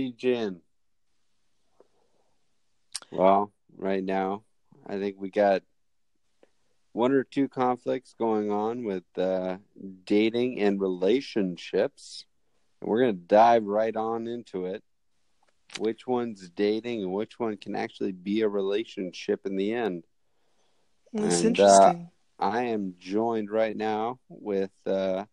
Legion. 0.00 0.62
Well, 3.10 3.52
right 3.76 4.02
now, 4.02 4.44
I 4.86 4.98
think 4.98 5.16
we 5.18 5.30
got 5.30 5.62
one 6.92 7.12
or 7.12 7.22
two 7.22 7.48
conflicts 7.48 8.14
going 8.18 8.50
on 8.50 8.82
with 8.84 9.04
uh, 9.18 9.58
dating 10.06 10.60
and 10.60 10.80
relationships. 10.80 12.24
And 12.80 12.88
we're 12.88 13.02
going 13.02 13.16
to 13.16 13.22
dive 13.22 13.64
right 13.64 13.94
on 13.94 14.26
into 14.26 14.64
it. 14.66 14.82
Which 15.78 16.06
one's 16.06 16.48
dating 16.48 17.02
and 17.02 17.12
which 17.12 17.38
one 17.38 17.58
can 17.58 17.76
actually 17.76 18.12
be 18.12 18.40
a 18.40 18.48
relationship 18.48 19.44
in 19.44 19.56
the 19.56 19.74
end? 19.74 20.04
That's 21.12 21.42
And, 21.42 21.60
uh, 21.60 21.64
interesting. 21.64 22.10
I 22.38 22.62
am 22.62 22.94
joined 22.98 23.50
right 23.50 23.76
now 23.76 24.18
with 24.30 24.72
uh, 24.86 25.26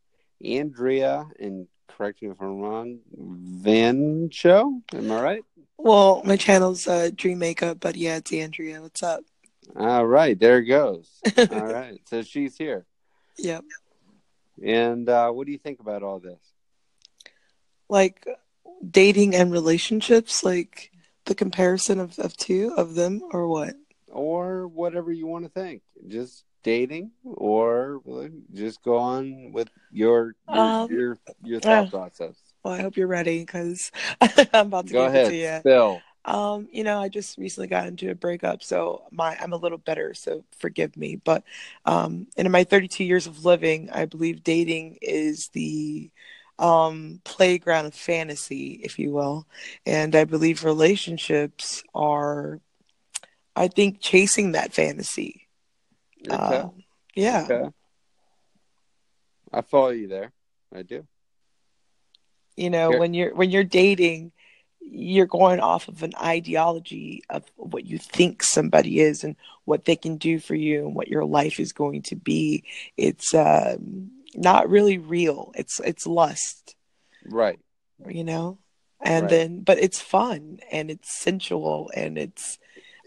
Andrea, 0.44 1.26
and 1.40 1.68
correct 1.88 2.22
me 2.22 2.30
if 2.30 2.42
I'm 2.42 2.60
wrong, 2.60 3.00
Van 3.16 4.30
Show. 4.32 4.82
Am 4.94 5.12
I 5.12 5.22
right? 5.22 5.44
well, 5.78 6.22
my 6.26 6.36
channel's 6.36 6.88
uh, 6.88 7.10
Dream 7.16 7.40
Makeup, 7.40 7.80
but 7.80 7.96
yeah, 7.96 8.18
it's 8.18 8.34
Andrea. 8.34 8.82
What's 8.82 9.04
up? 9.04 9.24
All 9.76 10.06
right, 10.06 10.40
there 10.40 10.60
it 10.60 10.66
goes. 10.66 11.10
All 11.38 11.66
right, 11.66 12.00
so 12.06 12.22
she's 12.22 12.58
here. 12.58 12.86
Yep. 13.38 13.64
And 14.64 15.08
uh, 15.08 15.30
what 15.32 15.46
do 15.46 15.52
you 15.52 15.60
think 15.60 15.80
about 15.80 16.02
all 16.02 16.20
this? 16.20 16.40
Like 17.90 18.28
dating 18.90 19.36
and 19.36 19.52
relationships, 19.52 20.44
like 20.44 20.92
the 21.26 21.36
comparison 21.36 22.00
of, 22.00 22.18
of 22.20 22.36
two 22.36 22.74
of 22.76 22.96
them, 22.96 23.22
or 23.32 23.48
what? 23.48 23.76
Or 24.08 24.68
whatever 24.68 25.12
you 25.12 25.28
want 25.28 25.46
to 25.46 25.52
think. 25.52 25.84
Just 26.08 26.44
dating, 26.68 27.12
or 27.24 28.02
just 28.54 28.84
go 28.84 28.98
on 28.98 29.52
with 29.54 29.70
your 29.92 30.36
your 30.48 30.68
Um, 30.72 30.90
your, 30.90 31.18
your 31.44 31.60
thought 31.62 31.90
uh, 31.90 31.90
process. 31.90 32.36
Well, 32.64 32.74
I 32.74 32.82
hope 32.82 32.98
you're 32.98 33.08
ready 33.08 33.40
because 33.42 33.92
I'm 34.54 34.68
about 34.68 34.88
to 34.88 34.94
Go 34.94 35.06
ahead, 35.06 35.28
it 35.28 35.30
to 35.30 35.36
you. 35.36 35.62
spill. 35.62 36.04
Um, 36.26 36.68
you 36.72 36.84
know, 36.84 37.00
I 37.02 37.10
just 37.10 37.38
recently 37.38 37.68
got 37.68 37.88
into 37.88 38.12
a 38.12 38.16
breakup, 38.16 38.64
so 38.64 39.04
my 39.12 39.38
I'm 39.42 39.54
a 39.54 39.58
little 39.58 39.78
better, 39.78 40.14
so 40.14 40.44
forgive 40.58 40.98
me. 40.98 41.16
But 41.16 41.44
um, 41.86 42.28
and 42.38 42.46
in 42.46 42.52
my 42.52 42.64
32 42.64 43.04
years 43.06 43.28
of 43.28 43.46
living, 43.46 43.90
I 43.92 44.06
believe 44.06 44.44
dating 44.44 45.00
is 45.02 45.50
the 45.50 46.12
um 46.60 47.22
playground 47.26 47.86
of 47.88 47.96
fantasy, 47.96 48.80
if 48.84 49.00
you 49.00 49.12
will. 49.12 49.48
And 49.86 50.16
I 50.16 50.26
believe 50.26 50.64
relationships 50.66 51.84
are, 51.96 52.60
I 53.56 53.68
think, 53.68 54.00
chasing 54.02 54.52
that 54.54 54.74
fantasy. 54.74 55.47
Okay. 56.26 56.36
Uh, 56.36 56.70
yeah. 57.16 57.48
Okay. 57.50 57.70
I 59.54 59.62
follow 59.62 59.90
you 59.90 60.08
there. 60.08 60.32
I 60.74 60.84
do. 60.84 61.08
You 62.56 62.70
know, 62.70 62.92
Yeah. 62.92 62.98
when 62.98 63.14
you're 63.14 63.34
when 63.36 63.52
you're 63.52 63.64
dating, 63.64 64.32
you're 64.82 65.26
going 65.28 65.60
off 65.60 65.88
of 65.88 66.02
an 66.04 66.14
ideology 66.22 67.24
of 67.30 67.44
what 67.56 67.86
you 67.86 67.98
think 67.98 68.42
somebody 68.44 69.00
is 69.00 69.24
and 69.24 69.36
what 69.66 69.86
they 69.86 69.96
can 69.96 70.18
do 70.18 70.40
for 70.40 70.56
you 70.56 70.86
and 70.86 70.96
what 70.96 71.08
your 71.08 71.26
life 71.26 71.60
is 71.60 71.72
going 71.72 72.02
to 72.04 72.16
be. 72.16 72.64
It's 72.98 73.34
um, 73.34 74.12
not 74.36 74.70
really 74.70 74.98
real. 74.98 75.52
It's 75.56 75.80
it's 75.82 76.08
lust, 76.08 76.76
Right. 77.26 77.60
you 78.08 78.24
know. 78.24 78.58
And 79.00 79.24
Right. 79.24 79.30
then, 79.30 79.60
but 79.62 79.78
it's 79.78 80.02
fun 80.02 80.60
and 80.72 80.90
it's 80.90 81.16
sensual 81.16 81.92
and 81.94 82.18
it's 82.18 82.58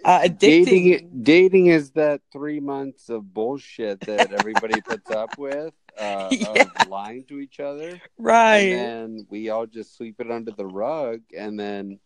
uh. 0.04 0.28
Dating 0.28 1.20
dating 1.22 1.66
is 1.66 1.92
that 1.92 2.20
three 2.32 2.60
months 2.60 3.08
of 3.08 3.32
bullshit 3.32 4.00
that 4.00 4.32
everybody 4.32 4.80
puts 4.80 5.10
up 5.10 5.30
with, 5.36 5.74
uh, 5.98 6.28
Yeah. 6.32 6.48
of 6.48 6.88
lying 6.88 7.24
to 7.24 7.38
each 7.40 7.60
other. 7.60 8.00
right. 8.18 8.72
And 8.72 9.26
we 9.28 9.50
all 9.50 9.66
just 9.66 9.96
sweep 9.96 10.20
it 10.20 10.30
under 10.30 10.50
the 10.52 10.66
rug. 10.66 11.20
And 11.36 11.58
then 11.58 11.98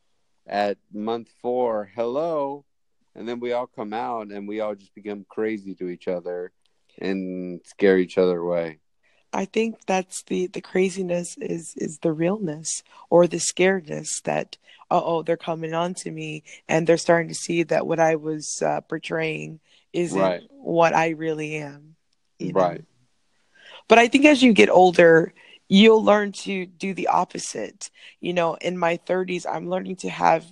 at 0.47 0.79
month 0.93 1.29
four, 1.41 1.91
hello. 1.95 2.65
And 3.15 3.29
then 3.29 3.39
we 3.41 3.53
all 3.53 3.67
come 3.69 3.93
out 3.93 4.29
and 4.29 4.49
we 4.49 4.61
all 4.61 4.75
just 4.75 4.95
become 4.95 5.25
crazy 5.29 5.75
to 5.77 5.89
each 5.89 6.09
other 6.09 6.53
and 6.99 7.61
scare 7.65 7.99
each 7.99 8.19
other 8.19 8.39
away. 8.39 8.79
I 9.35 9.45
think 9.47 9.87
that's 9.87 10.23
the 10.23 10.47
the 10.47 10.61
craziness 10.63 11.37
is 11.39 11.75
is 11.77 11.99
the 11.99 12.13
realness 12.13 12.83
or 13.11 13.27
the 13.27 13.39
scaredness 13.39 14.23
that 14.25 14.57
uh 14.91 15.03
oh 15.05 15.23
they're 15.23 15.37
coming 15.37 15.75
on 15.75 15.95
to 16.03 16.11
me 16.11 16.45
and 16.69 16.87
they're 16.87 16.97
starting 16.99 17.29
to 17.29 17.35
see 17.35 17.63
that 17.65 17.87
what 17.87 18.01
I 18.01 18.17
was 18.17 18.63
uh, 18.63 18.81
portraying 18.83 19.61
isn't 19.93 20.21
Right. 20.21 20.43
what 20.51 20.95
I 20.95 21.11
really 21.11 21.57
am. 21.57 21.97
you 22.39 22.53
know? 22.53 22.61
Right. 22.61 22.85
But 23.89 23.99
I 23.99 24.09
think 24.09 24.25
as 24.25 24.43
you 24.43 24.53
get 24.53 24.71
older, 24.71 25.33
you'll 25.69 26.03
learn 26.05 26.33
to 26.47 26.67
do 26.67 26.95
the 26.95 27.09
opposite. 27.09 27.91
You 28.21 28.33
know, 28.33 28.55
in 28.55 28.79
my 28.79 28.97
30s, 28.97 29.47
I'm 29.47 29.69
learning 29.69 29.97
to 29.97 30.11
have 30.11 30.47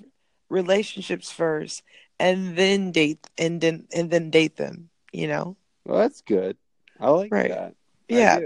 relationships 0.49 1.33
first 1.33 1.83
and 2.19 2.57
then 2.57 2.93
date 2.93 3.29
and 3.39 3.61
then 3.61 3.87
and 3.95 4.11
then 4.11 4.31
date 4.31 4.57
them, 4.57 4.91
you 5.13 5.27
know? 5.29 5.57
Well, 5.85 5.99
that's 5.99 6.23
good. 6.23 6.57
I 7.01 7.11
like 7.11 7.31
Right. 7.33 7.51
that. 7.51 7.75
Yeah. 8.09 8.41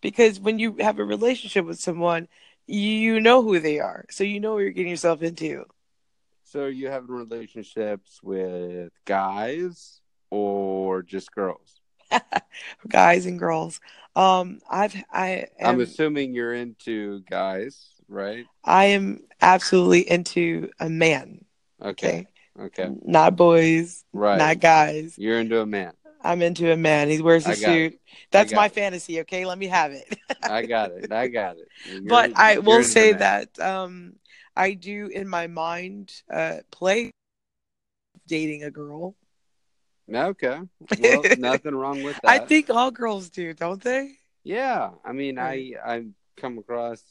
Because 0.00 0.40
when 0.40 0.58
you 0.58 0.76
have 0.80 0.98
a 0.98 1.04
relationship 1.04 1.64
with 1.64 1.78
someone, 1.80 2.28
you 2.66 3.20
know 3.20 3.42
who 3.42 3.58
they 3.60 3.78
are, 3.80 4.04
so 4.10 4.24
you 4.24 4.40
know 4.40 4.54
what 4.54 4.60
you're 4.60 4.70
getting 4.70 4.90
yourself 4.90 5.22
into. 5.22 5.64
So 6.44 6.66
you 6.66 6.88
having 6.88 7.10
relationships 7.10 8.20
with 8.22 8.92
guys 9.04 10.00
or 10.30 11.02
just 11.02 11.32
girls? 11.32 11.80
Guys 12.88 13.26
and 13.26 13.38
girls. 13.38 13.80
Um, 14.14 14.60
I've 14.70 14.94
I 15.12 15.46
I'm 15.60 15.74
am 15.74 15.80
assuming 15.80 16.34
you're 16.34 16.54
into 16.54 17.20
guys, 17.22 17.88
right? 18.08 18.46
I 18.64 18.86
am 18.86 19.24
absolutely 19.40 20.08
into 20.08 20.70
a 20.78 20.88
man. 20.88 21.44
Okay. 21.82 22.26
Okay, 22.58 22.84
Okay. 22.84 22.94
not 23.04 23.36
boys, 23.36 24.04
Right. 24.12 24.38
not 24.38 24.60
guys. 24.60 25.16
You're 25.18 25.40
into 25.40 25.60
a 25.60 25.66
man. 25.66 25.92
I'm 26.26 26.42
into 26.42 26.72
a 26.72 26.76
man. 26.76 27.08
He 27.08 27.20
wears 27.22 27.46
a 27.46 27.54
suit. 27.54 27.98
That's 28.30 28.50
got 28.50 28.56
my 28.56 28.66
it. 28.66 28.72
fantasy. 28.72 29.20
Okay, 29.20 29.46
let 29.46 29.58
me 29.58 29.66
have 29.68 29.92
it. 29.92 30.18
I 30.42 30.62
got 30.66 30.90
it. 30.90 31.12
I 31.12 31.28
got 31.28 31.56
it. 31.56 31.68
You're- 31.86 32.06
but 32.06 32.32
I 32.36 32.58
will 32.58 32.82
say 32.82 33.12
that 33.12 33.58
um, 33.60 34.14
I 34.56 34.72
do 34.72 35.06
in 35.06 35.28
my 35.28 35.46
mind 35.46 36.12
uh, 36.32 36.58
play 36.70 37.10
dating 38.26 38.64
a 38.64 38.70
girl. 38.70 39.14
Okay. 40.12 40.60
Well, 41.00 41.22
nothing 41.38 41.74
wrong 41.74 42.02
with 42.02 42.16
that. 42.22 42.30
I 42.30 42.38
think 42.38 42.70
all 42.70 42.90
girls 42.90 43.28
do, 43.30 43.52
don't 43.54 43.82
they? 43.82 44.12
Yeah. 44.44 44.90
I 45.04 45.12
mean. 45.12 45.38
I 45.38 45.72
I've 45.84 46.08
come 46.36 46.58
across 46.58 47.02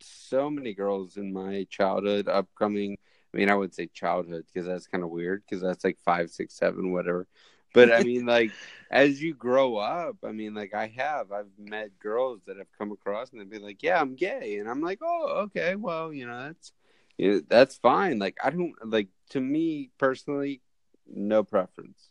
so 0.00 0.50
many 0.50 0.74
girls 0.74 1.16
in 1.16 1.32
my 1.32 1.66
childhood, 1.70 2.28
upcoming. 2.28 2.98
I 3.32 3.36
mean, 3.36 3.50
I 3.50 3.54
would 3.54 3.74
say 3.74 3.86
childhood 3.86 4.44
because 4.52 4.66
that's 4.66 4.86
kind 4.86 5.02
of 5.02 5.10
weird 5.10 5.42
because 5.44 5.62
that's 5.62 5.84
like 5.84 5.98
five, 6.04 6.30
six, 6.30 6.54
seven, 6.54 6.92
whatever. 6.92 7.26
But 7.74 7.92
I 7.92 8.00
mean, 8.02 8.26
like 8.26 8.54
as 8.90 9.22
you 9.22 9.34
grow 9.34 9.76
up, 9.76 10.18
I 10.24 10.32
mean, 10.32 10.54
like 10.54 10.74
I 10.74 10.88
have, 10.96 11.32
I've 11.32 11.50
met 11.58 11.98
girls 11.98 12.40
that 12.46 12.58
have 12.58 12.66
come 12.78 12.92
across 12.92 13.32
and 13.32 13.40
they'd 13.40 13.50
be 13.50 13.58
like, 13.58 13.82
"Yeah, 13.82 14.00
I'm 14.00 14.14
gay," 14.16 14.58
and 14.58 14.68
I'm 14.68 14.80
like, 14.82 15.00
"Oh, 15.02 15.44
okay, 15.46 15.76
well, 15.76 16.12
you 16.12 16.26
know, 16.26 16.44
that's 16.48 16.72
you 17.18 17.32
know, 17.34 17.40
that's 17.48 17.76
fine." 17.78 18.18
Like 18.18 18.36
I 18.42 18.50
don't 18.50 18.74
like 18.84 19.08
to 19.30 19.40
me 19.40 19.90
personally, 19.98 20.62
no 21.06 21.44
preference 21.44 22.10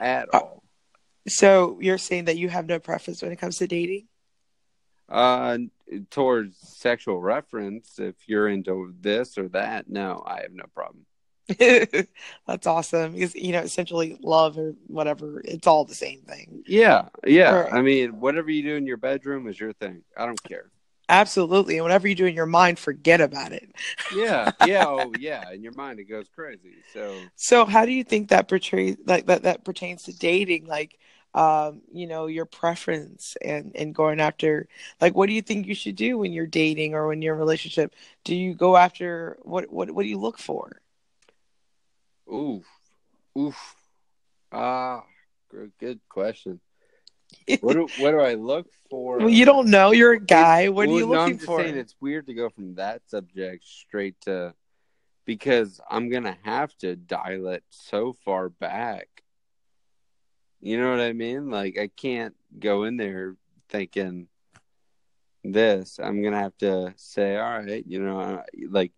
at 0.00 0.28
Uh, 0.32 0.40
all. 0.40 0.64
So 1.28 1.78
you're 1.80 1.98
saying 1.98 2.24
that 2.26 2.38
you 2.38 2.48
have 2.48 2.66
no 2.66 2.78
preference 2.80 3.22
when 3.22 3.32
it 3.32 3.36
comes 3.38 3.58
to 3.58 3.66
dating? 3.66 4.08
Uh, 5.08 5.58
towards 6.10 6.58
sexual 6.58 7.20
reference, 7.20 7.98
if 7.98 8.28
you're 8.28 8.48
into 8.48 8.94
this 9.00 9.38
or 9.38 9.48
that, 9.48 9.88
no, 9.88 10.22
I 10.26 10.42
have 10.42 10.52
no 10.52 10.64
problem. 10.74 11.06
That's 12.46 12.66
awesome 12.66 13.12
because 13.12 13.34
you 13.34 13.52
know 13.52 13.60
essentially 13.60 14.18
love 14.22 14.58
or 14.58 14.74
whatever 14.86 15.40
it's 15.44 15.66
all 15.66 15.84
the 15.84 15.94
same 15.94 16.20
thing. 16.22 16.62
Yeah, 16.66 17.08
yeah. 17.26 17.52
Right. 17.52 17.72
I 17.72 17.82
mean, 17.82 18.20
whatever 18.20 18.50
you 18.50 18.62
do 18.62 18.76
in 18.76 18.86
your 18.86 18.98
bedroom 18.98 19.48
is 19.48 19.58
your 19.58 19.72
thing. 19.72 20.02
I 20.16 20.26
don't 20.26 20.42
care. 20.42 20.70
Absolutely, 21.10 21.76
and 21.78 21.84
whatever 21.84 22.06
you 22.06 22.14
do 22.14 22.26
in 22.26 22.34
your 22.34 22.44
mind, 22.46 22.78
forget 22.78 23.22
about 23.22 23.52
it. 23.52 23.70
Yeah, 24.10 24.50
yeah, 24.60 24.84
oh 24.88 25.14
yeah. 25.18 25.50
In 25.52 25.62
your 25.62 25.72
mind, 25.72 26.00
it 26.00 26.04
goes 26.04 26.28
crazy. 26.28 26.84
So, 26.92 27.30
So 27.34 27.64
how 27.64 27.86
do 27.86 27.92
you 27.92 28.04
think 28.04 28.28
that 28.28 28.48
portrays 28.48 28.96
like 29.06 29.26
that 29.26 29.42
that 29.44 29.64
pertains 29.64 30.02
to 30.04 30.12
dating? 30.12 30.66
Like, 30.66 30.98
um, 31.32 31.80
you 31.90 32.06
know, 32.06 32.26
your 32.26 32.44
preference 32.44 33.36
and 33.40 33.72
and 33.74 33.94
going 33.94 34.20
after 34.20 34.68
like 35.00 35.14
what 35.14 35.28
do 35.28 35.32
you 35.32 35.40
think 35.42 35.66
you 35.66 35.74
should 35.74 35.96
do 35.96 36.18
when 36.18 36.32
you're 36.32 36.46
dating 36.46 36.94
or 36.94 37.08
when 37.08 37.22
you're 37.22 37.34
in 37.34 37.40
a 37.40 37.42
relationship? 37.42 37.94
Do 38.24 38.34
you 38.36 38.54
go 38.54 38.76
after 38.76 39.38
what 39.42 39.72
what 39.72 39.90
what 39.90 40.02
do 40.02 40.08
you 40.10 40.18
look 40.18 40.38
for? 40.38 40.82
Oof, 42.32 42.66
oof. 43.38 43.74
Ah, 44.52 45.04
good, 45.50 45.72
good 45.78 46.00
question. 46.08 46.60
What 47.60 47.74
do 47.74 47.90
what 47.96 48.12
do 48.12 48.20
I 48.20 48.34
look 48.34 48.66
for? 48.90 49.18
Well, 49.18 49.28
you 49.28 49.44
don't 49.44 49.68
know. 49.70 49.90
You're 49.92 50.12
a 50.12 50.20
guy. 50.20 50.68
What 50.68 50.86
are 50.86 50.88
Well, 50.88 50.98
you 50.98 51.06
no, 51.06 51.10
looking 51.10 51.32
I'm 51.34 51.38
just 51.38 51.46
for? 51.46 51.60
saying 51.60 51.76
it's 51.76 51.96
weird 52.00 52.26
to 52.26 52.34
go 52.34 52.48
from 52.48 52.74
that 52.76 53.02
subject 53.08 53.64
straight 53.64 54.20
to 54.22 54.54
because 55.24 55.80
I'm 55.90 56.08
gonna 56.08 56.36
have 56.44 56.76
to 56.78 56.96
dial 56.96 57.48
it 57.48 57.64
so 57.70 58.12
far 58.12 58.48
back. 58.48 59.08
You 60.60 60.80
know 60.80 60.90
what 60.90 61.00
I 61.00 61.12
mean? 61.12 61.50
Like 61.50 61.78
I 61.78 61.88
can't 61.88 62.34
go 62.58 62.84
in 62.84 62.96
there 62.96 63.36
thinking 63.68 64.28
this. 65.44 65.98
I'm 66.02 66.22
gonna 66.22 66.38
have 66.38 66.56
to 66.58 66.94
say, 66.96 67.36
all 67.36 67.58
right, 67.60 67.84
you 67.86 68.00
know, 68.00 68.42
like 68.70 68.92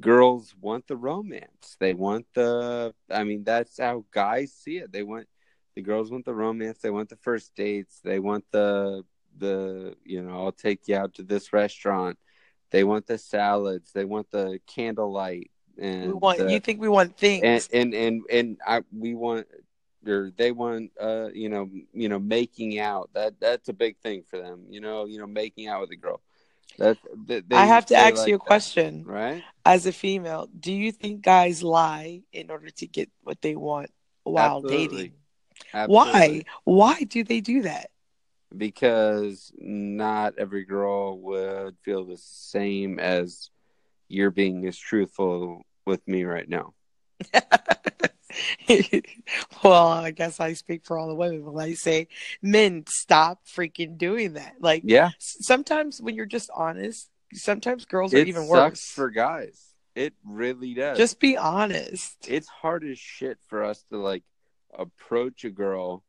girls 0.00 0.54
want 0.60 0.86
the 0.86 0.96
romance. 0.96 1.76
They 1.78 1.94
want 1.94 2.26
the. 2.34 2.94
I 3.10 3.24
mean, 3.24 3.44
that's 3.44 3.78
how 3.78 4.04
guys 4.10 4.52
see 4.52 4.78
it. 4.78 4.92
They 4.92 5.02
want 5.02 5.26
the 5.74 5.82
girls 5.82 6.10
want 6.10 6.24
the 6.24 6.34
romance. 6.34 6.78
They 6.78 6.90
want 6.90 7.08
the 7.08 7.16
first 7.16 7.54
dates. 7.54 8.00
They 8.02 8.18
want 8.18 8.44
the 8.50 9.04
the 9.38 9.96
you 10.04 10.22
know 10.22 10.44
I'll 10.44 10.52
take 10.52 10.88
you 10.88 10.96
out 10.96 11.14
to 11.14 11.22
this 11.22 11.52
restaurant. 11.52 12.18
They 12.70 12.84
want 12.84 13.06
the 13.06 13.18
salads. 13.18 13.92
They 13.92 14.04
want 14.04 14.30
the 14.30 14.60
candlelight. 14.66 15.50
And 15.78 16.08
we 16.08 16.14
want. 16.14 16.38
the- 16.38 16.50
you 16.52 16.60
think 16.60 16.80
we 16.80 16.88
want 16.88 17.16
things? 17.16 17.68
and 17.72 17.94
and 17.94 17.94
and, 17.94 18.22
and 18.30 18.58
I 18.66 18.82
we 18.96 19.14
want 19.14 19.46
or 20.06 20.30
they 20.36 20.50
want 20.50 20.90
uh 21.00 21.28
you 21.34 21.48
know 21.48 21.68
you 21.92 22.08
know 22.08 22.18
making 22.18 22.78
out 22.78 23.10
that 23.14 23.38
that's 23.40 23.68
a 23.68 23.72
big 23.74 23.98
thing 23.98 24.22
for 24.22 24.38
them 24.38 24.64
you 24.70 24.80
know 24.80 25.04
you 25.04 25.18
know 25.18 25.26
making 25.26 25.68
out 25.68 25.82
with 25.82 25.90
a 25.90 25.96
girl 25.96 26.20
that 26.78 26.98
they, 27.26 27.42
I 27.52 27.66
have 27.66 27.86
to 27.86 27.96
ask 27.96 28.18
like 28.18 28.28
you 28.28 28.34
a 28.36 28.38
that, 28.38 28.46
question. 28.46 29.04
right 29.04 29.42
As 29.64 29.86
a 29.86 29.92
female, 29.92 30.48
do 30.58 30.72
you 30.72 30.92
think 30.92 31.22
guys 31.22 31.62
lie 31.62 32.22
in 32.32 32.50
order 32.50 32.70
to 32.70 32.86
get 32.86 33.10
what 33.22 33.40
they 33.42 33.54
want 33.56 33.90
while 34.24 34.56
Absolutely. 34.56 34.78
dating? 34.78 35.12
Absolutely. 35.74 36.44
Why? 36.44 36.44
Why 36.64 37.02
do 37.04 37.24
they 37.24 37.40
do 37.40 37.62
that? 37.62 37.90
because 38.56 39.52
not 39.58 40.34
every 40.38 40.64
girl 40.64 41.18
would 41.20 41.76
feel 41.82 42.04
the 42.04 42.16
same 42.16 42.98
as 42.98 43.50
you're 44.08 44.30
being 44.30 44.66
as 44.66 44.76
truthful 44.76 45.62
with 45.86 46.06
me 46.06 46.24
right 46.24 46.48
now 46.48 46.74
well, 49.64 49.88
I 49.88 50.10
guess 50.10 50.40
I 50.40 50.52
speak 50.54 50.84
for 50.84 50.98
all 50.98 51.08
the 51.08 51.14
women 51.14 51.44
when 51.44 51.64
I 51.64 51.74
say 51.74 52.08
men 52.42 52.84
stop 52.88 53.40
freaking 53.46 53.98
doing 53.98 54.34
that. 54.34 54.54
Like 54.60 54.82
yeah 54.84 55.10
sometimes 55.18 56.00
when 56.00 56.14
you're 56.14 56.26
just 56.26 56.50
honest, 56.54 57.08
sometimes 57.32 57.84
girls 57.84 58.14
are 58.14 58.18
it 58.18 58.28
even 58.28 58.42
sucks 58.48 58.50
worse. 58.50 58.90
for 58.92 59.10
guys 59.10 59.66
it 59.96 60.14
really 60.24 60.72
does 60.74 60.96
Just 60.96 61.18
be 61.20 61.36
honest. 61.36 62.16
it's 62.28 62.48
hard 62.48 62.84
as 62.84 62.98
shit 62.98 63.38
for 63.48 63.64
us 63.64 63.84
to 63.90 63.98
like 63.98 64.22
approach 64.78 65.44
a 65.44 65.50
girl 65.50 66.04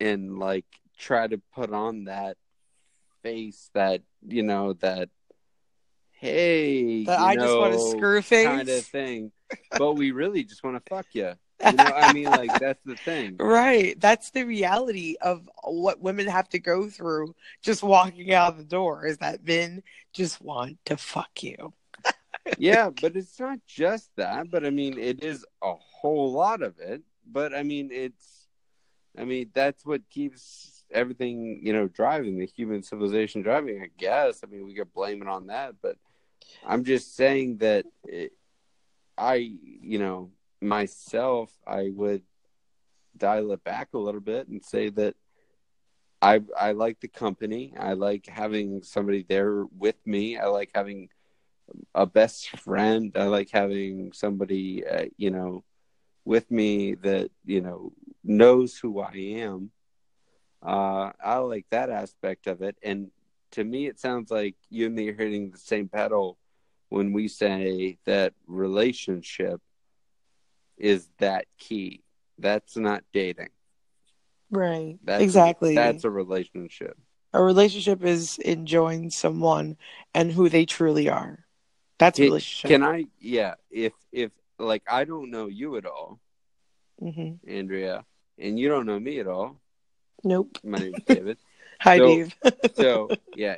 and 0.00 0.38
like 0.38 0.66
try 0.98 1.26
to 1.26 1.38
put 1.54 1.72
on 1.72 2.04
that 2.04 2.36
face 3.22 3.70
that 3.74 4.02
you 4.26 4.42
know 4.42 4.74
that 4.74 5.08
hey 6.12 7.04
That 7.04 7.18
I 7.20 7.34
just 7.36 7.56
want 7.58 7.72
to 7.74 7.80
screw 7.90 8.22
face. 8.22 8.46
kind 8.46 8.68
of 8.68 8.84
thing 8.86 9.32
but 9.76 9.94
we 9.94 10.10
really 10.10 10.44
just 10.44 10.62
want 10.64 10.76
to 10.76 10.88
fuck 10.88 11.06
you 11.12 11.32
you 11.70 11.76
know 11.76 11.92
i 11.92 12.12
mean 12.12 12.32
like 12.32 12.50
that's 12.58 12.82
the 12.84 12.96
thing 12.96 13.36
Right. 13.38 13.98
That's 14.00 14.30
the 14.30 14.44
reality 14.44 15.16
of 15.20 15.48
what 15.64 16.00
women 16.00 16.26
have 16.26 16.48
to 16.50 16.58
go 16.58 16.88
through 16.88 17.34
just 17.62 17.82
walking 17.82 18.32
out 18.32 18.56
the 18.56 18.64
door 18.64 19.06
is 19.06 19.18
that 19.18 19.44
men 19.44 19.82
just 20.12 20.40
want 20.40 20.78
to 20.86 20.96
fuck 20.96 21.42
you. 21.42 21.72
yeah 22.58 22.90
but 22.90 23.16
it's 23.16 23.38
not 23.38 23.58
just 23.66 24.10
that 24.16 24.50
but 24.50 24.64
i 24.64 24.70
mean 24.70 24.98
it 24.98 25.22
is 25.22 25.44
a 25.62 25.74
whole 25.74 26.32
lot 26.32 26.62
of 26.62 26.78
it 26.78 27.02
but 27.26 27.54
i 27.54 27.62
mean 27.62 27.90
it's 27.92 28.46
i 29.18 29.24
mean 29.24 29.50
that's 29.52 29.84
what 29.84 30.08
keeps 30.08 30.84
everything 30.90 31.60
you 31.62 31.72
know 31.72 31.88
driving 31.88 32.38
the 32.38 32.46
human 32.46 32.82
civilization 32.82 33.42
driving 33.42 33.82
i 33.82 33.88
guess 33.98 34.40
i 34.42 34.46
mean 34.46 34.64
we 34.64 34.74
could 34.74 34.92
blame 34.94 35.20
it 35.20 35.28
on 35.28 35.48
that 35.48 35.74
but 35.82 35.96
i'm 36.66 36.84
just 36.84 37.14
saying 37.16 37.58
that 37.58 37.84
it, 38.04 38.32
i 39.18 39.34
you 39.34 39.98
know 39.98 40.30
myself 40.60 41.50
i 41.66 41.90
would 41.94 42.22
dial 43.16 43.52
it 43.52 43.62
back 43.64 43.88
a 43.94 43.98
little 43.98 44.20
bit 44.20 44.48
and 44.48 44.64
say 44.64 44.88
that 44.88 45.14
i 46.22 46.40
i 46.58 46.72
like 46.72 47.00
the 47.00 47.08
company 47.08 47.74
i 47.78 47.92
like 47.92 48.26
having 48.26 48.82
somebody 48.82 49.24
there 49.28 49.64
with 49.64 49.96
me 50.06 50.38
i 50.38 50.46
like 50.46 50.70
having 50.74 51.08
a 51.94 52.06
best 52.06 52.50
friend. 52.60 53.12
I 53.16 53.24
like 53.24 53.50
having 53.50 54.12
somebody, 54.12 54.86
uh, 54.86 55.06
you 55.16 55.30
know, 55.30 55.64
with 56.24 56.50
me 56.50 56.94
that 56.94 57.30
you 57.44 57.60
know 57.60 57.92
knows 58.24 58.76
who 58.78 59.00
I 59.00 59.12
am. 59.14 59.70
Uh, 60.62 61.12
I 61.24 61.38
like 61.38 61.66
that 61.70 61.90
aspect 61.90 62.46
of 62.46 62.62
it, 62.62 62.76
and 62.82 63.10
to 63.52 63.64
me, 63.64 63.86
it 63.86 63.98
sounds 63.98 64.30
like 64.30 64.56
you 64.70 64.86
and 64.86 64.94
me 64.94 65.08
are 65.08 65.14
hitting 65.14 65.50
the 65.50 65.58
same 65.58 65.88
pedal 65.88 66.38
when 66.88 67.12
we 67.12 67.28
say 67.28 67.98
that 68.06 68.34
relationship 68.46 69.60
is 70.76 71.08
that 71.18 71.46
key. 71.58 72.02
That's 72.38 72.76
not 72.76 73.02
dating. 73.12 73.48
Right. 74.50 74.98
That's 75.02 75.22
exactly. 75.22 75.74
That's 75.74 76.04
a 76.04 76.10
relationship. 76.10 76.96
a 77.34 77.42
relationship 77.42 78.02
is 78.04 78.38
enjoying 78.38 79.10
someone 79.10 79.76
and 80.14 80.32
who 80.32 80.48
they 80.48 80.64
truly 80.64 81.08
are. 81.08 81.44
That's 81.98 82.18
a 82.18 82.22
Can- 82.22 82.30
relationship. 82.30 82.68
Can 82.70 82.82
I? 82.82 83.06
Yeah. 83.20 83.54
If 83.70 83.92
if 84.12 84.30
like 84.58 84.82
I 84.88 85.04
don't 85.04 85.30
know 85.30 85.46
you 85.48 85.76
at 85.76 85.84
all, 85.86 86.20
hmm 87.00 87.32
Andrea, 87.46 88.04
and 88.38 88.58
you 88.58 88.68
don't 88.68 88.86
know 88.86 88.98
me 88.98 89.18
at 89.20 89.26
all. 89.26 89.60
Nope. 90.24 90.58
My 90.64 90.78
name's 90.78 91.02
David. 91.06 91.38
Hi, 91.80 91.98
So- 91.98 92.06
Dave. 92.06 92.36
So 92.74 93.08
yeah, 93.34 93.56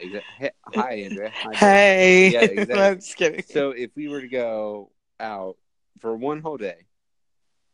hi 0.65 0.93
Andrea. 0.95 1.33
Hi, 1.43 1.55
hey. 1.55 2.31
Yeah, 2.31 2.41
exactly. 2.45 2.75
I'm 2.81 2.97
just 2.97 3.17
kidding. 3.17 3.43
So 3.49 3.71
if 3.71 3.91
we 3.97 4.09
were 4.09 4.21
to 4.21 4.29
go 4.29 4.91
out 5.19 5.57
for 6.01 6.17
one 6.17 6.41
whole 6.41 6.57
day, 6.57 6.87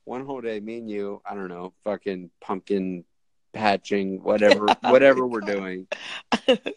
one 0.05 0.25
whole 0.25 0.41
day, 0.41 0.61
me 0.61 0.79
and 0.79 0.91
you, 0.91 1.21
I 1.29 1.35
don't 1.35 1.49
know, 1.49 1.73
fucking 1.85 2.31
pumpkin 2.41 3.05
patching, 3.53 4.23
whatever, 4.23 4.67
Oh 4.83 4.93
whatever 4.93 5.27
we're 5.27 5.41
God. 5.41 5.53
doing, 5.53 5.87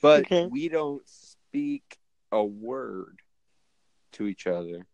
but 0.02 0.22
Okay. 0.22 0.48
we 0.48 0.70
don't 0.70 1.08
speak 1.08 1.98
a 2.32 2.44
word 2.44 3.20
to 4.14 4.26
each 4.28 4.48
other. 4.48 4.86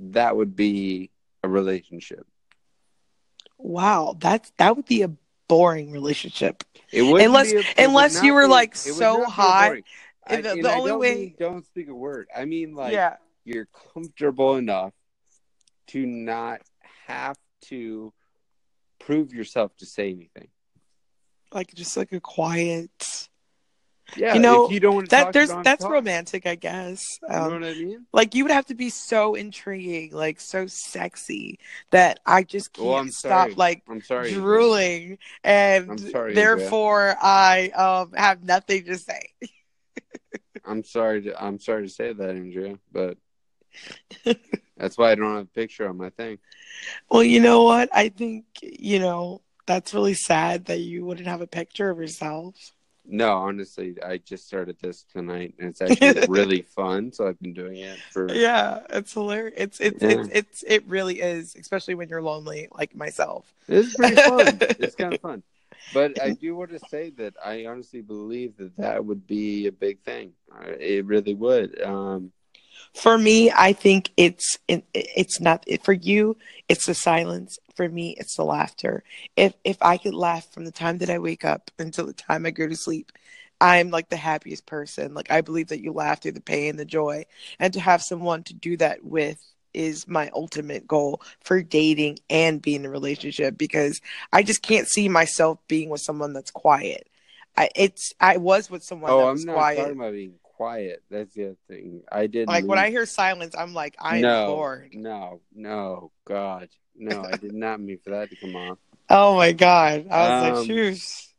That 0.00 0.36
would 0.36 0.56
be 0.56 1.10
a 1.42 1.48
relationship. 1.48 2.26
Wow, 3.58 4.16
that's 4.18 4.50
that 4.56 4.76
would 4.76 4.86
be 4.86 5.02
a 5.02 5.10
boring 5.50 5.90
relationship. 5.90 6.62
It 6.92 7.02
would 7.02 7.20
Unless- 7.22 7.52
unless 7.76 8.22
you 8.22 8.32
were, 8.34 8.48
like, 8.48 8.74
so 8.76 9.24
hot, 9.24 9.72
I, 10.26 10.36
the- 10.36 10.42
the 10.62 10.72
only 10.72 10.90
don't 10.90 10.98
way- 11.00 11.14
mean 11.16 11.34
don't 11.38 11.66
speak 11.66 11.88
a 11.88 11.94
word. 11.94 12.28
I 12.34 12.44
mean 12.44 12.74
like 12.74 12.92
yeah. 12.92 13.16
you're 13.44 13.68
comfortable 13.92 14.56
enough 14.56 14.92
to 15.88 16.06
not 16.06 16.60
have 17.06 17.36
to 17.62 18.12
prove 19.00 19.32
yourself 19.34 19.74
to 19.78 19.86
say 19.86 20.10
anything. 20.10 20.48
Like 21.52 21.74
just 21.74 21.96
like 21.96 22.12
a 22.12 22.20
quiet 22.20 23.28
Yeah, 24.14 24.38
You 24.38 24.40
know, 24.40 24.70
you 24.70 24.80
don't 24.80 24.94
want 24.94 25.10
to 25.10 25.10
that 25.10 25.32
talk, 25.32 25.34
there's 25.34 25.56
that's 25.62 25.88
talk. 25.88 25.88
romantic, 25.88 26.46
I 26.46 26.54
guess. 26.56 27.18
You 27.28 27.40
know 27.42 27.52
Um, 27.52 27.54
what 27.54 27.64
I 27.64 27.74
mean? 27.74 28.06
like 28.12 28.34
you 28.34 28.44
would 28.44 28.52
have 28.52 28.66
to 28.66 28.74
be 28.74 28.90
so 28.90 29.34
intriguing, 29.34 30.12
like 30.12 30.40
so 30.40 30.66
sexy 30.66 31.58
that 31.90 32.20
I 32.26 32.42
just 32.44 32.72
can't 32.72 33.10
Well, 33.16 33.28
I'm 33.28 33.54
stop 33.54 33.56
like 33.56 33.82
I'm 33.88 34.02
sorry. 34.02 34.34
Andrea. 34.34 34.70
drooling 34.70 35.18
and 35.44 36.02
sorry, 36.02 36.38
Andrea. 36.38 36.76
therefore 36.76 37.16
I 37.22 37.70
um 37.70 38.12
have 38.16 38.44
nothing 38.44 38.84
to 38.84 38.98
say. 38.98 39.30
I'm 40.64 40.84
sorry. 40.84 41.22
To, 41.22 41.42
I'm 41.42 41.58
sorry 41.58 41.84
to 41.86 41.92
say 41.92 42.12
that, 42.12 42.30
Andrea, 42.30 42.78
but 42.92 43.18
that's 44.76 44.96
why 44.98 45.10
I 45.10 45.14
don't 45.14 45.34
have 45.34 45.44
a 45.44 45.48
picture 45.48 45.88
on 45.88 45.96
my 45.96 46.10
thing. 46.10 46.38
Well, 47.10 47.22
you 47.22 47.40
know 47.40 47.62
what? 47.64 47.88
I 47.92 48.08
think, 48.08 48.44
you 48.62 48.98
know, 48.98 49.42
that's 49.66 49.94
really 49.94 50.14
sad 50.14 50.66
that 50.66 50.78
you 50.80 51.04
wouldn't 51.04 51.28
have 51.28 51.40
a 51.40 51.46
picture 51.46 51.90
of 51.90 51.98
yourself. 51.98 52.72
No, 53.10 53.38
honestly, 53.38 53.96
I 54.02 54.18
just 54.18 54.46
started 54.46 54.76
this 54.80 55.04
tonight, 55.12 55.54
and 55.58 55.68
it's 55.68 55.82
actually 55.82 56.20
really 56.28 56.62
fun. 56.62 57.12
So 57.12 57.26
I've 57.26 57.40
been 57.40 57.52
doing 57.52 57.76
it 57.76 57.98
for 58.10 58.32
Yeah, 58.32 58.80
it's 58.90 59.12
hilarious. 59.12 59.54
It's 59.56 59.80
it's 59.80 60.02
Yeah. 60.02 60.08
it's 60.10 60.28
it's 60.32 60.64
it 60.66 60.84
really 60.86 61.20
is, 61.20 61.56
especially 61.56 61.96
when 61.96 62.08
you're 62.08 62.22
lonely 62.22 62.68
like 62.72 62.94
myself. 62.94 63.52
It's 63.68 63.96
pretty 63.96 64.16
fun. 64.16 64.58
it's 64.60 64.94
kind 64.94 65.12
of 65.14 65.20
fun. 65.20 65.42
But 65.92 66.20
I 66.22 66.30
do 66.30 66.54
want 66.54 66.70
to 66.70 66.78
say 66.78 67.10
that 67.18 67.34
I 67.44 67.66
honestly 67.66 68.00
believe 68.00 68.56
that 68.58 68.76
that 68.76 69.04
would 69.04 69.26
be 69.26 69.66
a 69.66 69.72
big 69.72 70.00
thing. 70.02 70.32
It 70.78 71.04
really 71.04 71.34
would. 71.34 71.82
Um, 71.82 72.30
For 72.94 73.16
me, 73.18 73.50
I 73.50 73.72
think 73.72 74.10
it's 74.16 74.58
it, 74.68 74.84
it's 74.94 75.40
not 75.40 75.64
for 75.82 75.92
you. 75.92 76.36
It's 76.68 76.86
the 76.86 76.94
silence. 76.94 77.58
For 77.74 77.88
me, 77.88 78.16
it's 78.18 78.36
the 78.36 78.44
laughter. 78.44 79.02
If 79.36 79.54
if 79.64 79.78
I 79.80 79.96
could 79.96 80.14
laugh 80.14 80.50
from 80.52 80.64
the 80.64 80.72
time 80.72 80.98
that 80.98 81.10
I 81.10 81.18
wake 81.18 81.44
up 81.44 81.70
until 81.78 82.06
the 82.06 82.12
time 82.12 82.46
I 82.46 82.50
go 82.50 82.68
to 82.68 82.76
sleep, 82.76 83.12
I'm 83.60 83.90
like 83.90 84.08
the 84.08 84.16
happiest 84.16 84.66
person. 84.66 85.14
Like 85.14 85.30
I 85.30 85.40
believe 85.40 85.68
that 85.68 85.82
you 85.82 85.92
laugh 85.92 86.22
through 86.22 86.32
the 86.32 86.40
pain, 86.40 86.76
the 86.76 86.84
joy, 86.84 87.24
and 87.58 87.72
to 87.74 87.80
have 87.80 88.02
someone 88.02 88.42
to 88.44 88.54
do 88.54 88.76
that 88.78 89.04
with 89.04 89.38
is 89.72 90.08
my 90.08 90.30
ultimate 90.34 90.86
goal 90.86 91.22
for 91.40 91.62
dating 91.62 92.18
and 92.28 92.60
being 92.60 92.80
in 92.80 92.86
a 92.86 92.90
relationship 92.90 93.56
because 93.56 94.00
I 94.32 94.42
just 94.42 94.62
can't 94.62 94.88
see 94.88 95.08
myself 95.08 95.58
being 95.68 95.90
with 95.90 96.00
someone 96.00 96.32
that's 96.32 96.50
quiet. 96.50 97.08
I 97.56 97.70
it's 97.76 98.12
I 98.20 98.38
was 98.38 98.70
with 98.70 98.82
someone 98.82 99.10
oh, 99.12 99.18
that 99.18 99.28
I'm 99.28 99.44
not 99.44 99.54
quiet. 99.54 99.76
talking 99.76 99.92
about 99.92 100.12
being 100.12 100.34
quiet. 100.60 101.02
That's 101.10 101.34
the 101.34 101.44
other 101.46 101.56
thing. 101.68 102.02
I 102.12 102.26
didn't 102.26 102.48
Like 102.48 102.66
when 102.66 102.78
I 102.78 102.90
hear 102.90 103.06
silence, 103.06 103.54
I'm 103.56 103.72
like 103.72 103.96
I'm 103.98 104.20
no, 104.20 104.46
bored. 104.46 104.90
no, 104.92 105.40
no, 105.54 106.12
God, 106.26 106.68
no! 106.94 107.22
I 107.22 107.36
did 107.36 107.54
not 107.54 107.80
mean 107.80 107.98
for 108.04 108.10
that 108.10 108.28
to 108.30 108.36
come 108.36 108.54
off. 108.56 108.78
Oh 109.12 109.34
my 109.36 109.52
god! 109.52 110.06
I 110.10 110.28
was 110.28 110.42
Um, 110.42 110.58
like, 110.58 110.66
"Shoes." 110.66 111.34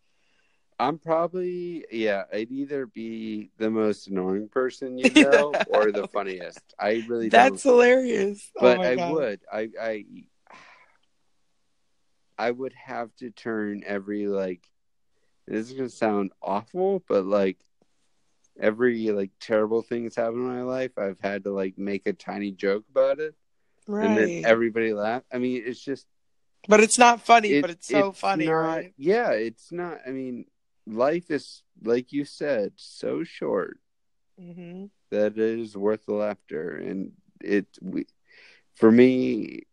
I'm 0.79 0.97
probably 0.97 1.85
yeah. 1.91 2.23
I'd 2.33 2.51
either 2.51 2.87
be 2.87 3.51
the 3.59 3.69
most 3.69 4.07
annoying 4.07 4.49
person 4.49 4.97
you 4.97 5.13
know 5.13 5.55
or 5.69 5.91
the 5.91 6.07
funniest. 6.07 6.59
I 6.79 7.03
really 7.07 7.29
That's 7.29 7.63
don't. 7.63 7.73
hilarious. 7.73 8.51
But 8.59 8.79
oh 8.79 8.83
I 8.83 8.95
God. 8.95 9.13
would. 9.13 9.39
I 9.53 9.69
I 9.79 10.05
I 12.37 12.49
would 12.51 12.73
have 12.73 13.15
to 13.17 13.29
turn 13.29 13.83
every 13.85 14.27
like. 14.27 14.67
This 15.47 15.69
is 15.69 15.73
gonna 15.77 15.89
sound 15.89 16.31
awful, 16.41 17.03
but 17.07 17.25
like 17.25 17.57
every 18.61 19.11
like 19.11 19.31
terrible 19.41 19.81
thing 19.81 20.03
that's 20.03 20.15
happened 20.15 20.37
in 20.47 20.55
my 20.55 20.61
life, 20.61 20.97
I've 20.97 21.19
had 21.19 21.43
to 21.45 21.51
like 21.51 21.77
make 21.77 22.05
a 22.07 22.13
tiny 22.13 22.51
joke 22.51 22.85
about 22.89 23.19
it, 23.19 23.35
Right. 23.87 24.05
and 24.05 24.17
then 24.17 24.41
everybody 24.45 24.93
laugh. 24.93 25.23
I 25.33 25.39
mean, 25.39 25.63
it's 25.65 25.83
just 25.83 26.07
but 26.67 26.79
it's 26.79 26.99
not 26.99 27.21
funny, 27.21 27.49
it- 27.53 27.61
but 27.61 27.71
it's 27.71 27.87
so 27.87 28.11
funny, 28.11 28.45
not- 28.45 28.51
right? 28.53 28.93
Yeah, 28.97 29.31
it's 29.31 29.71
not. 29.71 29.99
I 30.07 30.11
mean, 30.11 30.45
life 30.85 31.31
is 31.31 31.63
like 31.83 32.11
you 32.13 32.23
said, 32.23 32.73
so 32.77 33.23
short 33.23 33.79
hmm 34.39 34.85
that 35.09 35.33
it 35.33 35.59
is 35.59 35.75
worth 35.75 36.05
the 36.05 36.13
laughter, 36.13 36.77
and 36.77 37.11
it 37.41 37.65
we, 37.81 38.05
for 38.75 38.91
me, 38.91 39.63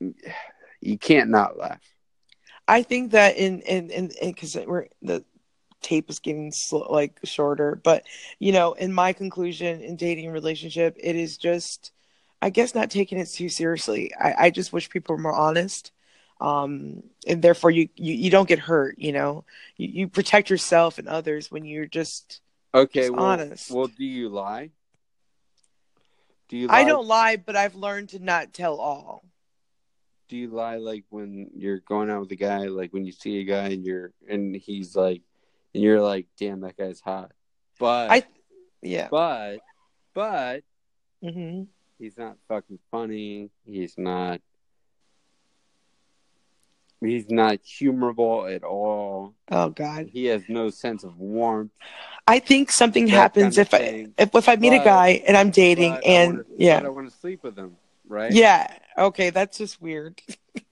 you 0.80 0.98
can't 0.98 1.30
not 1.30 1.56
laugh. 1.56 1.82
I 2.66 2.82
think 2.82 3.12
that 3.12 3.36
in 3.36 3.60
in 3.62 3.90
in 3.90 4.10
because 4.20 4.56
we're 4.66 4.86
the 5.02 5.24
tape 5.84 6.10
is 6.10 6.18
getting 6.18 6.50
slow, 6.50 6.86
like 6.90 7.20
shorter, 7.22 7.78
but 7.84 8.04
you 8.40 8.50
know, 8.50 8.72
in 8.72 8.92
my 8.92 9.12
conclusion 9.12 9.80
in 9.80 9.96
dating 9.96 10.32
relationship, 10.32 10.96
it 10.98 11.14
is 11.14 11.36
just, 11.38 11.92
I 12.42 12.50
guess, 12.50 12.74
not 12.74 12.90
taking 12.90 13.18
it 13.18 13.28
too 13.28 13.48
seriously. 13.48 14.12
I, 14.14 14.46
I 14.46 14.50
just 14.50 14.72
wish 14.72 14.90
people 14.90 15.14
were 15.14 15.22
more 15.22 15.32
honest, 15.34 15.92
um, 16.40 17.02
and 17.26 17.40
therefore 17.42 17.70
you 17.70 17.88
you, 17.94 18.14
you 18.14 18.30
don't 18.30 18.48
get 18.48 18.58
hurt. 18.58 18.98
You 18.98 19.12
know, 19.12 19.44
you, 19.76 19.88
you 19.88 20.08
protect 20.08 20.50
yourself 20.50 20.98
and 20.98 21.06
others 21.06 21.50
when 21.50 21.64
you're 21.64 21.86
just. 21.86 22.40
Okay, 22.74 23.02
Just 23.02 23.12
well, 23.12 23.24
honest. 23.24 23.70
well, 23.70 23.86
do 23.86 24.04
you 24.04 24.28
lie? 24.28 24.70
Do 26.48 26.56
you? 26.56 26.66
Lie? 26.66 26.80
I 26.80 26.84
don't 26.84 27.06
lie, 27.06 27.36
but 27.36 27.54
I've 27.54 27.76
learned 27.76 28.08
to 28.10 28.18
not 28.18 28.52
tell 28.52 28.80
all. 28.80 29.22
Do 30.28 30.36
you 30.36 30.48
lie 30.48 30.76
like 30.78 31.04
when 31.10 31.50
you're 31.54 31.78
going 31.78 32.10
out 32.10 32.22
with 32.22 32.32
a 32.32 32.36
guy, 32.36 32.64
like 32.66 32.92
when 32.92 33.04
you 33.04 33.12
see 33.12 33.38
a 33.38 33.44
guy 33.44 33.68
and 33.68 33.84
you're 33.84 34.10
and 34.28 34.56
he's 34.56 34.96
like, 34.96 35.22
and 35.74 35.82
you're 35.82 36.00
like, 36.00 36.26
damn, 36.38 36.60
that 36.60 36.76
guy's 36.76 37.00
hot, 37.00 37.32
but 37.78 38.10
I- 38.10 38.24
Yeah. 38.82 39.08
but 39.10 39.58
but 40.14 40.62
hmm 41.22 41.64
he's 41.98 42.16
not 42.18 42.36
fucking 42.48 42.78
funny. 42.90 43.50
He's 43.66 43.96
not. 43.98 44.40
He's 47.00 47.28
not 47.28 47.58
humorable 47.62 48.52
at 48.54 48.62
all. 48.64 49.34
Oh 49.50 49.68
God. 49.70 50.06
He 50.12 50.24
has 50.26 50.42
no 50.48 50.70
sense 50.70 51.04
of 51.04 51.18
warmth. 51.18 51.72
I 52.26 52.38
think 52.38 52.70
something 52.70 53.04
That 53.06 53.10
happens 53.12 53.56
kind 53.56 53.66
of 53.68 53.74
if 53.74 53.74
I 53.74 54.06
if, 54.22 54.34
if 54.34 54.48
I 54.48 54.56
meet 54.56 54.72
a 54.72 54.78
guy 54.82 55.22
and 55.26 55.36
I'm 55.36 55.50
dating 55.50 55.90
But 55.92 56.06
I 56.06 56.08
and 56.10 56.32
wanna- 56.32 56.44
yeah 56.56 56.80
but 56.80 56.86
I 56.86 56.90
want 56.90 57.10
to 57.10 57.16
sleep 57.18 57.42
with 57.42 57.58
him, 57.58 57.76
right? 58.08 58.32
yeah 58.32 58.72
okay 58.96 59.28
that's 59.30 59.58
just 59.58 59.82
weird 59.82 60.20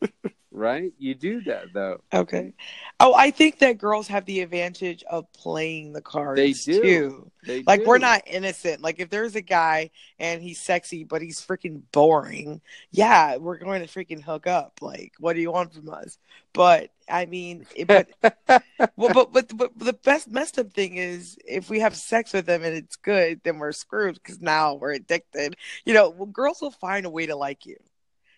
right. 0.52 0.92
You 0.98 1.14
do 1.14 1.40
that 1.42 1.72
though. 1.72 2.02
okay 2.12 2.52
oh 3.00 3.14
I 3.14 3.30
think 3.30 3.58
that 3.60 3.78
girls 3.78 4.08
have 4.08 4.24
the 4.26 4.40
advantage 4.40 5.02
of 5.10 5.32
playing 5.32 5.92
the 5.92 6.02
cards 6.02 6.38
They 6.38 6.52
do. 6.52 6.82
too 6.82 7.30
They 7.44 7.62
like 7.62 7.80
do. 7.80 7.86
we're 7.86 7.98
not 7.98 8.22
innocent 8.26 8.82
like 8.82 9.00
if 9.00 9.10
there's 9.10 9.34
a 9.34 9.40
guy 9.40 9.90
and 10.18 10.42
he's 10.42 10.60
sexy 10.60 11.04
but 11.04 11.22
he's 11.22 11.40
freaking 11.40 11.82
boring 11.92 12.60
yeah 12.90 13.36
we're 13.36 13.58
going 13.58 13.82
to 13.84 13.88
freaking 13.88 14.22
hook 14.22 14.46
up 14.46 14.78
like 14.80 15.12
what 15.18 15.34
do 15.34 15.40
you 15.40 15.50
want 15.50 15.72
from 15.74 15.88
us 15.90 16.18
but 16.52 16.90
I 17.08 17.26
mean 17.26 17.66
but 17.86 18.08
well, 18.96 19.12
but, 19.12 19.32
but 19.32 19.56
but 19.56 19.78
the 19.78 19.92
best 19.92 20.28
messed 20.30 20.58
up 20.58 20.72
thing 20.72 20.96
is 20.96 21.36
if 21.46 21.70
we 21.70 21.80
have 21.80 21.96
sex 21.96 22.32
with 22.32 22.46
them 22.46 22.62
and 22.62 22.74
it's 22.74 22.96
good, 22.96 23.40
then 23.44 23.58
we're 23.58 23.72
screwed 23.72 24.14
because 24.14 24.40
now 24.40 24.74
we're 24.74 24.92
addicted. 24.92 25.56
You 25.84 25.94
know, 25.94 26.10
well, 26.10 26.26
girls 26.26 26.60
will 26.60 26.70
find 26.70 27.04
a 27.06 27.10
way 27.10 27.26
to 27.26 27.36
like 27.36 27.66
you 27.66 27.76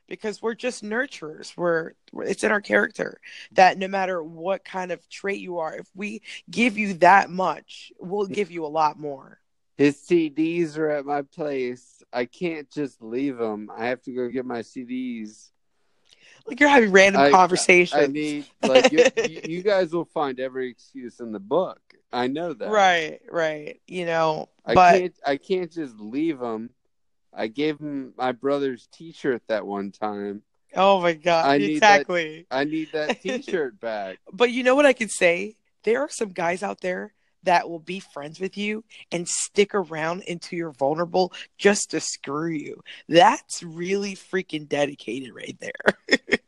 because 0.09 0.43
we're 0.43 0.55
just 0.55 0.85
nurturers. 0.85 1.57
We're 1.57 1.93
it's 2.13 2.45
in 2.45 2.53
our 2.53 2.61
character 2.61 3.21
that 3.53 3.79
no 3.79 3.89
matter 3.89 4.23
what 4.23 4.65
kind 4.65 4.93
of 4.93 5.09
trait 5.09 5.41
you 5.41 5.59
are, 5.59 5.77
if 5.77 5.89
we 5.95 6.23
give 6.51 6.79
you 6.79 6.95
that 6.95 7.31
much, 7.31 7.93
we'll 7.99 8.27
give 8.27 8.51
you 8.51 8.65
a 8.65 8.69
lot 8.69 8.99
more. 8.99 9.41
His 9.77 9.97
CDs 9.97 10.79
are 10.79 10.91
at 10.91 11.05
my 11.05 11.23
place. 11.23 12.03
I 12.13 12.27
can't 12.27 12.71
just 12.71 13.03
leave 13.03 13.39
them. 13.39 13.71
I 13.77 13.87
have 13.87 14.03
to 14.03 14.13
go 14.13 14.29
get 14.29 14.47
my 14.47 14.61
CDs. 14.61 15.51
Like 16.47 16.61
you're 16.61 16.69
having 16.69 16.93
random 16.93 17.23
I- 17.23 17.31
conversations, 17.31 18.03
I 18.03 18.07
need 18.07 18.45
like 18.63 18.93
you, 18.93 19.41
you 19.45 19.63
guys 19.63 19.93
will 19.93 20.05
find 20.05 20.39
every 20.39 20.69
excuse 20.69 21.21
in 21.21 21.33
the 21.33 21.41
book. 21.41 21.81
I 22.13 22.29
know 22.29 22.53
that. 22.53 22.71
right, 22.71 23.21
right. 23.31 23.81
You 23.89 24.07
know, 24.07 24.49
I 24.65 24.75
but 24.75 24.99
can't. 24.99 25.15
I 25.27 25.37
can't 25.37 25.73
just 25.73 25.99
leave 25.99 26.39
them. 26.39 26.71
I 27.37 27.49
gave 27.49 27.79
him 27.79 28.13
my 28.17 28.33
brother's 28.33 28.89
T-shirt 28.93 29.43
that 29.49 29.67
one 29.67 29.91
time. 29.91 30.43
oh 30.75 31.01
my 31.01 31.13
god, 31.15 31.47
I 31.47 31.59
need 31.59 31.81
that- 31.83 32.01
exactly. 32.01 32.47
I 32.51 32.65
need 32.65 32.93
that 32.93 33.21
T-shirt 33.23 33.81
back. 33.81 34.19
But 34.33 34.51
you 34.51 34.63
know 34.63 34.75
what 34.75 34.87
I 34.87 34.93
can 34.93 35.09
say? 35.09 35.57
There 35.85 36.01
are 36.01 36.09
some 36.09 36.31
guys 36.31 36.63
out 36.63 36.81
there 36.81 37.13
that 37.43 37.69
will 37.69 37.79
be 37.79 38.01
friends 38.01 38.41
with 38.41 38.57
you 38.57 38.83
and 39.13 39.29
stick 39.29 39.75
around 39.75 40.25
until 40.27 40.57
you're 40.57 40.73
vulnerable 40.73 41.33
just 41.59 41.91
to 41.91 42.01
screw 42.01 42.51
you. 42.51 42.81
That's 43.09 43.63
really 43.63 44.15
freaking 44.17 44.67
dedicated 44.67 45.35
right 45.35 45.57
there. 45.61 46.19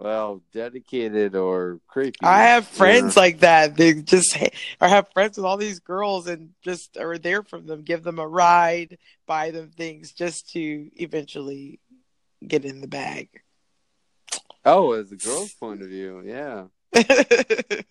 Well, 0.00 0.40
dedicated 0.54 1.36
or 1.36 1.78
creepy. 1.86 2.16
I 2.22 2.44
have 2.44 2.66
friends 2.66 3.18
like 3.18 3.40
that. 3.40 3.76
They 3.76 3.92
just 3.92 4.34
I 4.80 4.88
have 4.88 5.12
friends 5.12 5.36
with 5.36 5.44
all 5.44 5.58
these 5.58 5.80
girls 5.80 6.26
and 6.26 6.50
just 6.62 6.96
are 6.96 7.18
there 7.18 7.42
for 7.42 7.60
them, 7.60 7.82
give 7.82 8.02
them 8.02 8.18
a 8.18 8.26
ride, 8.26 8.96
buy 9.26 9.50
them 9.50 9.70
things 9.76 10.12
just 10.12 10.52
to 10.52 10.90
eventually 10.96 11.80
get 12.46 12.64
in 12.64 12.80
the 12.80 12.88
bag. 12.88 13.28
Oh, 14.64 14.92
as 14.92 15.12
a 15.12 15.16
girl's 15.16 15.52
point 15.52 15.82
of 15.82 15.88
view, 15.88 16.22
yeah, 16.24 16.68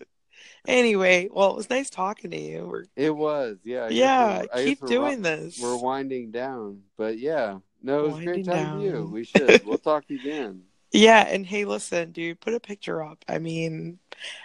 anyway, 0.67 1.29
well, 1.31 1.51
it 1.51 1.57
was 1.57 1.69
nice 1.69 1.91
talking 1.91 2.31
to 2.31 2.39
you. 2.39 2.65
We're, 2.65 2.85
it 2.95 3.15
was. 3.15 3.57
Yeah, 3.63 3.83
I 3.83 3.89
yeah, 3.89 4.37
we're- 4.39 4.47
keep 4.65 4.79
guess 4.79 4.81
we're 4.81 4.87
doing 4.87 5.21
this. 5.21 5.59
We're 5.61 5.77
winding 5.77 6.31
down, 6.31 6.81
but 6.97 7.19
yeah, 7.19 7.59
no, 7.83 8.05
it 8.05 8.11
was 8.11 8.19
a 8.19 8.25
great 8.25 8.45
time 8.45 8.77
with 8.79 8.85
you. 8.85 9.09
We 9.11 9.25
should. 9.25 9.63
We'll 9.63 9.77
talk 9.77 10.05
again. 10.09 10.63
Yeah, 10.91 11.19
and 11.27 11.45
hey, 11.45 11.65
listen, 11.65 12.11
dude, 12.11 12.39
put 12.39 12.53
a 12.55 12.59
picture 12.59 13.03
up. 13.03 13.23
I 13.27 13.37
mean, 13.39 13.99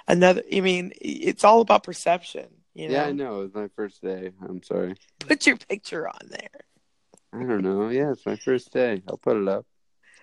another. 0.06 0.42
I 0.52 0.60
mean, 0.60 0.92
it's 1.00 1.42
all 1.44 1.60
about 1.62 1.84
perception. 1.84 2.48
You 2.74 2.88
know, 2.88 2.94
Yeah, 2.94 3.04
I 3.06 3.12
know. 3.12 3.40
It 3.40 3.44
was 3.44 3.54
my 3.54 3.68
first 3.76 4.02
day. 4.02 4.32
I'm 4.46 4.62
sorry. 4.62 4.94
put 5.20 5.46
your 5.46 5.56
picture 5.56 6.06
on 6.08 6.28
there. 6.28 6.60
I 7.32 7.38
don't 7.44 7.62
know. 7.62 7.88
Yeah, 7.88 8.10
it's 8.12 8.26
my 8.26 8.36
first 8.36 8.72
day. 8.72 9.02
I'll 9.08 9.16
put 9.16 9.36
it 9.36 9.48
up. 9.48 9.64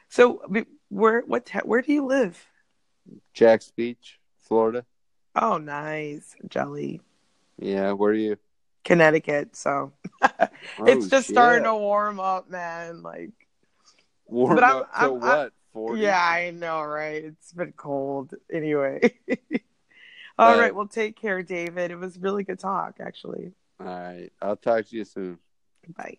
So, 0.09 0.41
where 0.89 1.21
what 1.21 1.49
where 1.65 1.81
do 1.81 1.91
you 1.93 2.05
live? 2.05 2.45
Jax 3.33 3.71
Beach, 3.75 4.19
Florida. 4.41 4.85
Oh, 5.35 5.57
nice, 5.57 6.35
Jelly, 6.49 7.01
Yeah, 7.57 7.93
where 7.93 8.11
are 8.11 8.15
you? 8.15 8.37
Connecticut. 8.83 9.55
So 9.55 9.93
Oh, 10.21 10.47
it's 10.81 11.07
just 11.07 11.27
shit. 11.27 11.35
starting 11.35 11.63
to 11.63 11.75
warm 11.75 12.19
up, 12.19 12.49
man. 12.49 13.01
Like, 13.01 13.31
warm 14.27 14.55
but 14.55 14.63
I'm- 14.63 14.77
up 14.83 14.91
to 14.93 14.97
I'm- 14.99 15.19
what? 15.19 15.53
Forty. 15.73 16.01
yeah, 16.01 16.21
I 16.21 16.51
know, 16.51 16.81
right? 16.83 17.23
It's 17.23 17.53
been 17.53 17.71
cold 17.73 18.33
anyway. 18.51 18.99
All 20.39 20.53
But- 20.55 20.59
right, 20.59 20.75
well, 20.75 20.87
take 20.87 21.15
care, 21.19 21.41
David. 21.43 21.91
It 21.91 21.97
was 21.97 22.17
really 22.19 22.43
good 22.43 22.59
talk, 22.59 22.95
actually. 22.99 23.51
All 23.79 23.85
right. 23.85 24.29
I'll 24.41 24.55
talk 24.57 24.85
to 24.87 24.95
you 24.95 25.05
soon. 25.05 25.37
Bye. 25.95 26.17